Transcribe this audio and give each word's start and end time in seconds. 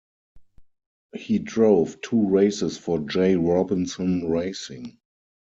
He 1.13 1.37
drove 1.37 2.01
two 2.01 2.27
races 2.27 2.75
for 2.75 2.97
Jay 3.07 3.35
Robinson 3.35 4.31
Racing. 4.31 4.97